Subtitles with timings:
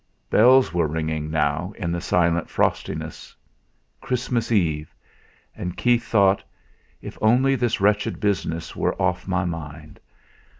[0.31, 3.35] Bells were ringing now in the silent frostiness.
[4.01, 4.95] Christmas Eve!
[5.55, 6.41] And Keith thought:
[7.03, 9.99] 'If only this wretched business were off my mind!